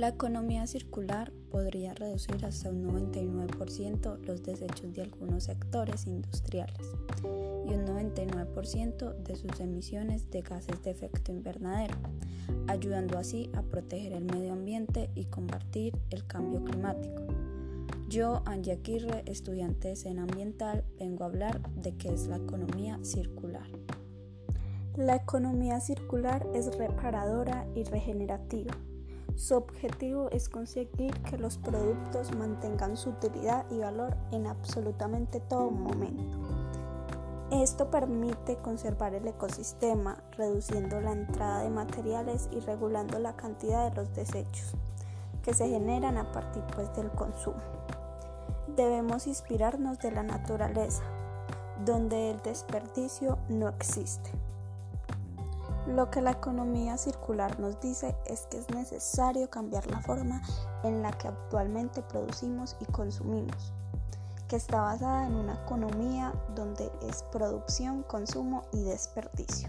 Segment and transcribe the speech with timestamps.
[0.00, 7.74] La economía circular podría reducir hasta un 99% los desechos de algunos sectores industriales y
[7.74, 11.96] un 99% de sus emisiones de gases de efecto invernadero,
[12.66, 17.26] ayudando así a proteger el medio ambiente y combatir el cambio climático.
[18.08, 22.98] Yo, Angie Aguirre, estudiante de escena ambiental, vengo a hablar de qué es la economía
[23.02, 23.68] circular.
[24.96, 28.74] La economía circular es reparadora y regenerativa
[29.36, 35.70] su objetivo es conseguir que los productos mantengan su utilidad y valor en absolutamente todo
[35.70, 36.38] momento.
[37.50, 43.96] Esto permite conservar el ecosistema, reduciendo la entrada de materiales y regulando la cantidad de
[43.96, 44.76] los desechos
[45.42, 47.58] que se generan a partir pues, del consumo.
[48.76, 51.02] Debemos inspirarnos de la naturaleza,
[51.84, 54.30] donde el desperdicio no existe.
[55.90, 60.40] Lo que la economía circular nos dice es que es necesario cambiar la forma
[60.84, 63.72] en la que actualmente producimos y consumimos,
[64.46, 69.68] que está basada en una economía donde es producción, consumo y desperdicio.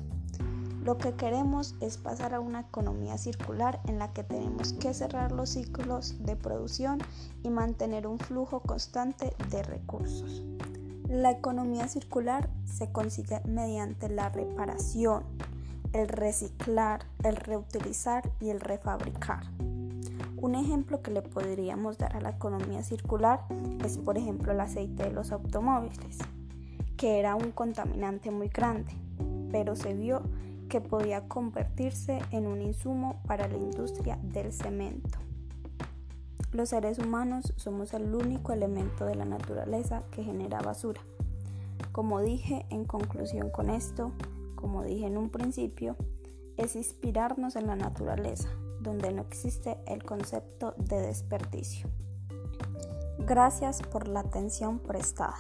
[0.84, 5.32] Lo que queremos es pasar a una economía circular en la que tenemos que cerrar
[5.32, 7.00] los ciclos de producción
[7.42, 10.44] y mantener un flujo constante de recursos.
[11.08, 15.24] La economía circular se consigue mediante la reparación,
[15.94, 19.44] el reciclar, el reutilizar y el refabricar.
[20.38, 23.42] Un ejemplo que le podríamos dar a la economía circular
[23.86, 26.18] es por ejemplo el aceite de los automóviles,
[26.98, 28.92] que era un contaminante muy grande,
[29.52, 30.24] pero se vio
[30.70, 35.20] que podía convertirse en un insumo para la industria del cemento.
[36.54, 41.02] Los seres humanos somos el único elemento de la naturaleza que genera basura.
[41.92, 44.12] Como dije en conclusión con esto,
[44.62, 45.98] como dije en un principio,
[46.56, 51.90] es inspirarnos en la naturaleza, donde no existe el concepto de desperdicio.
[53.20, 55.38] Gracias por la atención prestada.